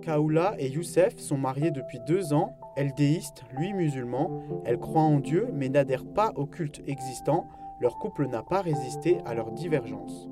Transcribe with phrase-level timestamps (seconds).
[0.00, 2.56] Kaoula et Youssef sont mariés depuis deux ans.
[2.76, 4.62] Elle déiste, lui musulman.
[4.64, 7.48] Elle croit en Dieu mais n'adhère pas au culte existant.
[7.80, 10.28] Leur couple n'a pas résisté à leurs divergences.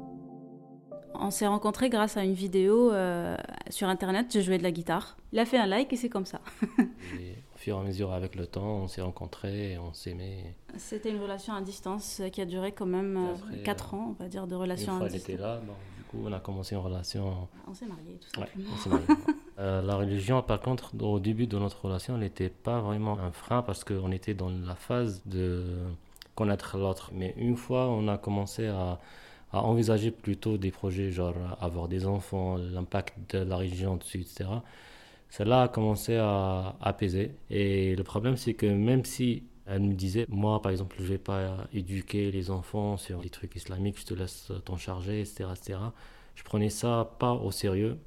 [1.19, 3.37] On s'est rencontrés grâce à une vidéo euh,
[3.71, 4.27] sur internet.
[4.33, 5.17] Je jouais de la guitare.
[5.33, 6.41] Il a fait un like et c'est comme ça.
[7.21, 10.57] et au fur et à mesure, avec le temps, on s'est rencontrés et on s'aimait.
[10.77, 14.29] C'était une relation à distance qui a duré quand même 4 euh, ans, on va
[14.29, 15.31] dire, de relation une fois à distance.
[15.31, 17.49] était là, bon, du coup, on a commencé une relation.
[17.67, 18.65] On s'est mariés, tout simplement.
[18.65, 19.07] Ouais, on s'est mariés.
[19.59, 23.63] euh, la religion, par contre, au début de notre relation, n'était pas vraiment un frein
[23.63, 25.65] parce qu'on était dans la phase de
[26.35, 27.11] connaître l'autre.
[27.15, 28.99] Mais une fois, on a commencé à
[29.53, 34.45] envisager plutôt des projets genre avoir des enfants, l'impact de la religion dessus, etc.
[35.31, 37.33] Cela a commencé à apaiser.
[37.51, 41.19] Et le problème, c'est que même si elle me disait, moi par exemple, je vais
[41.19, 45.79] pas éduquer les enfants sur les trucs islamiques, je te laisse t'en charger, etc., etc.
[46.35, 47.99] Je prenais ça pas au sérieux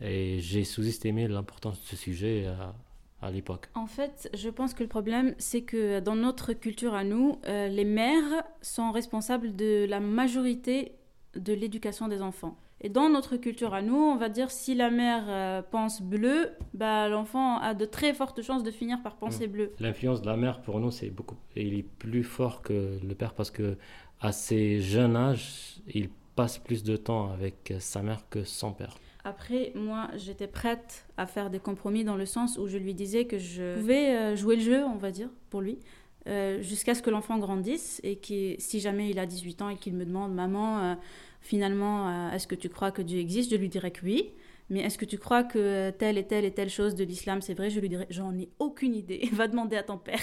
[0.00, 4.88] et j'ai sous-estimé l'importance de ce sujet à l'époque En fait, je pense que le
[4.88, 10.00] problème, c'est que dans notre culture à nous, euh, les mères sont responsables de la
[10.00, 10.92] majorité
[11.34, 12.56] de l'éducation des enfants.
[12.82, 16.50] Et dans notre culture à nous, on va dire si la mère euh, pense bleu,
[16.74, 19.50] bah, l'enfant a de très fortes chances de finir par penser mmh.
[19.50, 19.72] bleu.
[19.80, 23.32] L'influence de la mère pour nous, c'est beaucoup, il est plus fort que le père
[23.32, 23.78] parce que
[24.20, 28.98] à ses jeunes âges, il passe plus de temps avec sa mère que son père.
[29.26, 33.24] Après, moi, j'étais prête à faire des compromis dans le sens où je lui disais
[33.24, 35.80] que je pouvais euh, jouer le jeu, on va dire, pour lui,
[36.28, 39.78] euh, jusqu'à ce que l'enfant grandisse et que si jamais il a 18 ans et
[39.78, 40.94] qu'il me demande, maman, euh,
[41.40, 43.50] finalement, est-ce que tu crois que Dieu existe?
[43.50, 44.30] Je lui dirais que oui.
[44.70, 47.54] Mais est-ce que tu crois que telle et telle et telle chose de l'islam, c'est
[47.54, 47.68] vrai?
[47.68, 49.28] Je lui dirais, j'en ai aucune idée.
[49.32, 50.22] Va demander à ton père.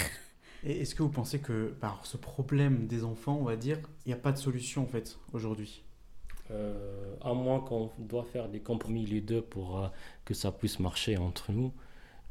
[0.63, 4.09] Et est-ce que vous pensez que par ce problème des enfants, on va dire, il
[4.09, 5.83] n'y a pas de solution en fait aujourd'hui?
[6.51, 9.87] Euh, à moins qu'on doit faire des compromis les deux pour euh,
[10.25, 11.71] que ça puisse marcher entre nous,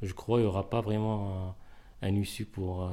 [0.03, 1.57] je crois qu'il n'y aura pas vraiment
[2.03, 2.89] un, issue pour euh,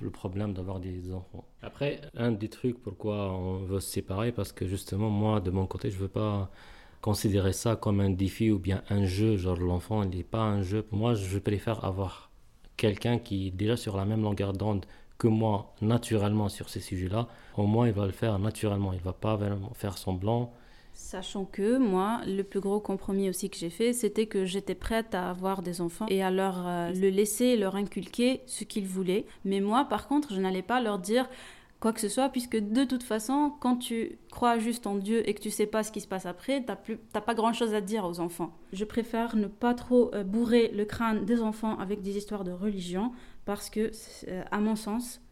[0.00, 1.44] le, problème d'avoir des enfants.
[1.62, 5.66] Après, un des trucs pourquoi on veut se séparer, parce que justement, moi, de mon
[5.66, 6.50] côté, je ne veux pas
[7.00, 10.62] considérer ça comme un défi ou bien un jeu, genre l'enfant, il n'est pas un
[10.62, 10.86] jeu.
[10.92, 12.30] Moi, je préfère avoir
[12.76, 14.86] quelqu'un qui est déjà sur la même longueur d'onde
[15.18, 19.12] que moi naturellement sur ces sujets-là, au moins il va le faire naturellement, il va
[19.12, 19.38] pas
[19.74, 20.52] faire semblant.
[20.92, 25.14] Sachant que moi, le plus gros compromis aussi que j'ai fait, c'était que j'étais prête
[25.14, 29.26] à avoir des enfants et à leur euh, le laisser, leur inculquer ce qu'ils voulaient.
[29.44, 31.28] Mais moi, par contre, je n'allais pas leur dire
[31.80, 35.34] quoi que ce soit, puisque de toute façon, quand tu crois juste en Dieu et
[35.34, 38.06] que tu sais pas ce qui se passe après, tu n'as pas grand-chose à dire
[38.06, 38.56] aux enfants.
[38.72, 42.52] Je préfère ne pas trop euh, bourrer le crâne des enfants avec des histoires de
[42.52, 43.12] religion,
[43.46, 43.92] parce que,
[44.28, 45.22] euh, à mon sens,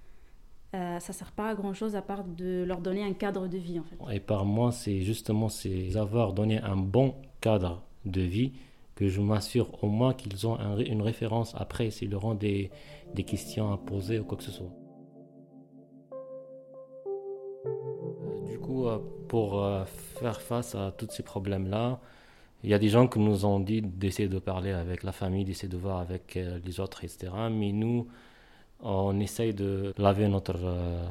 [0.75, 3.59] euh, ça sert pas à grand chose à part de leur donner un cadre de
[3.59, 3.97] vie en fait.
[4.15, 8.53] Et par moi, c'est justement c'est avoir donné un bon cadre de vie
[8.95, 12.71] que je m'assure au moins qu'ils ont une référence après s'ils auront des,
[13.15, 14.73] des questions à poser ou quoi que ce soit.
[17.67, 18.87] Euh, du coup,
[19.27, 22.01] pour faire face à tous ces problèmes-là,
[22.65, 25.45] il y a des gens qui nous ont dit d'essayer de parler avec la famille,
[25.45, 27.31] d'essayer de voir avec euh, les autres, etc.
[27.51, 28.09] Mais nous,
[28.81, 31.05] on essaye de laver notre euh,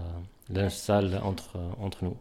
[0.50, 2.18] linge sale entre, entre nous.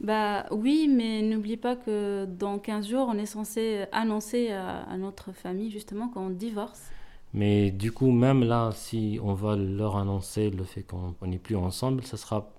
[0.00, 4.96] Bah oui, mais n'oublie pas que dans 15 jours, on est censé annoncer à, à
[4.96, 6.90] notre famille justement qu'on divorce.
[7.34, 11.56] Mais du coup, même là, si on va leur annoncer le fait qu'on n'est plus
[11.56, 12.52] ensemble, ça sera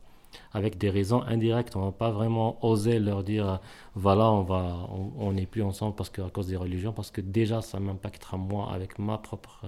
[0.51, 1.75] avec des raisons indirectes.
[1.75, 3.59] On ne va pas vraiment oser leur dire
[3.95, 7.21] voilà, on va, on n'est plus ensemble parce que à cause des religions, parce que
[7.21, 9.67] déjà ça m'impactera moi avec ma propre euh,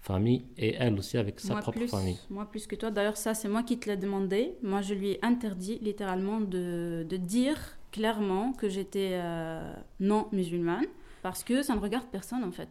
[0.00, 2.18] famille et elle aussi avec sa propre famille.
[2.30, 2.90] Moi plus que toi.
[2.90, 4.54] D'ailleurs, ça c'est moi qui te l'ai demandé.
[4.62, 7.58] Moi, je lui ai interdit littéralement de, de dire
[7.90, 10.86] clairement que j'étais euh, non musulmane
[11.22, 12.68] parce que ça ne regarde personne en fait.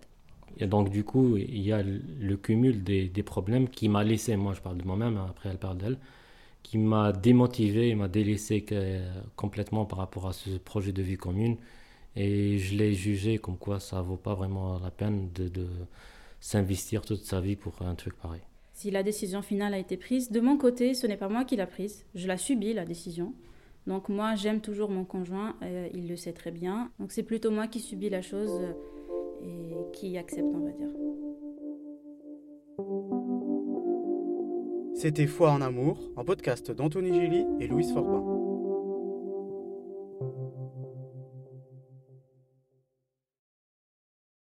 [0.59, 4.35] Et donc, du coup, il y a le cumul des, des problèmes qui m'a laissé,
[4.35, 5.97] moi je parle de moi-même, après elle parle d'elle,
[6.63, 8.65] qui m'a démotivé et m'a délaissé
[9.35, 11.57] complètement par rapport à ce projet de vie commune.
[12.15, 15.67] Et je l'ai jugé comme quoi ça vaut pas vraiment la peine de,
[16.39, 18.41] s'investir toute sa vie pour un truc pareil.
[18.73, 21.55] Si la décision finale a été prise, de mon côté, ce n'est pas moi qui
[21.55, 22.05] l'a prise.
[22.15, 23.33] Je l'ai subi, la décision.
[23.87, 26.91] Donc moi, j'aime toujours mon conjoint, euh, il le sait très bien.
[26.99, 28.73] Donc c'est plutôt moi qui subis la chose euh,
[29.41, 30.89] et qui accepte, on va dire.
[35.03, 38.42] C'était Foi en amour, un podcast d'Anthony Gilly et Louise Forbin.